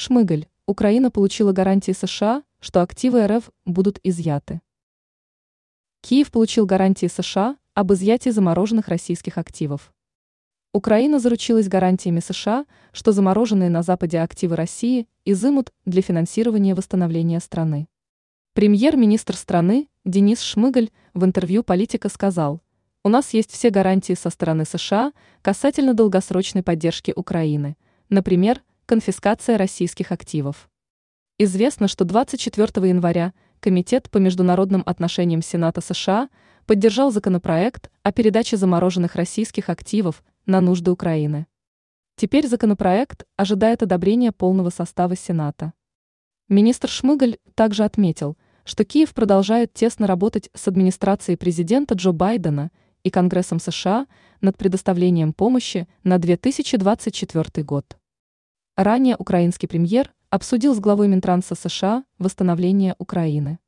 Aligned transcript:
Шмыгаль. 0.00 0.46
Украина 0.64 1.10
получила 1.10 1.52
гарантии 1.52 1.92
США, 1.92 2.42
что 2.58 2.80
активы 2.80 3.26
РФ 3.26 3.50
будут 3.66 4.00
изъяты. 4.02 4.62
Киев 6.00 6.30
получил 6.30 6.64
гарантии 6.64 7.04
США 7.04 7.58
об 7.74 7.92
изъятии 7.92 8.30
замороженных 8.30 8.88
российских 8.88 9.36
активов. 9.36 9.92
Украина 10.72 11.18
заручилась 11.18 11.68
гарантиями 11.68 12.20
США, 12.20 12.64
что 12.92 13.12
замороженные 13.12 13.68
на 13.68 13.82
Западе 13.82 14.20
активы 14.20 14.56
России 14.56 15.06
изымут 15.26 15.70
для 15.84 16.00
финансирования 16.00 16.74
восстановления 16.74 17.38
страны. 17.38 17.86
Премьер-министр 18.54 19.36
страны 19.36 19.86
Денис 20.06 20.40
Шмыгаль 20.40 20.88
в 21.12 21.26
интервью 21.26 21.62
«Политика» 21.62 22.08
сказал, 22.08 22.62
«У 23.04 23.10
нас 23.10 23.34
есть 23.34 23.50
все 23.50 23.68
гарантии 23.68 24.14
со 24.14 24.30
стороны 24.30 24.64
США 24.64 25.12
касательно 25.42 25.92
долгосрочной 25.92 26.62
поддержки 26.62 27.12
Украины, 27.14 27.76
например, 28.08 28.62
конфискация 28.90 29.56
российских 29.56 30.10
активов. 30.10 30.68
Известно, 31.38 31.86
что 31.86 32.04
24 32.04 32.88
января 32.88 33.32
Комитет 33.60 34.10
по 34.10 34.18
международным 34.18 34.82
отношениям 34.84 35.42
Сената 35.42 35.80
США 35.80 36.28
поддержал 36.66 37.12
законопроект 37.12 37.88
о 38.02 38.10
передаче 38.10 38.56
замороженных 38.56 39.14
российских 39.14 39.68
активов 39.68 40.24
на 40.44 40.60
нужды 40.60 40.90
Украины. 40.90 41.46
Теперь 42.16 42.48
законопроект 42.48 43.26
ожидает 43.36 43.84
одобрения 43.84 44.32
полного 44.32 44.70
состава 44.70 45.14
Сената. 45.14 45.72
Министр 46.48 46.88
Шмыгаль 46.88 47.36
также 47.54 47.84
отметил, 47.84 48.36
что 48.64 48.84
Киев 48.84 49.14
продолжает 49.14 49.72
тесно 49.72 50.08
работать 50.08 50.50
с 50.52 50.66
администрацией 50.66 51.36
президента 51.36 51.94
Джо 51.94 52.10
Байдена 52.10 52.72
и 53.04 53.10
Конгрессом 53.10 53.60
США 53.60 54.08
над 54.40 54.58
предоставлением 54.58 55.32
помощи 55.32 55.86
на 56.02 56.18
2024 56.18 57.64
год. 57.64 57.99
Ранее 58.82 59.14
украинский 59.18 59.68
премьер 59.68 60.10
обсудил 60.30 60.74
с 60.74 60.80
главой 60.80 61.06
Минтранса 61.06 61.54
США 61.54 62.02
восстановление 62.18 62.94
Украины. 62.96 63.58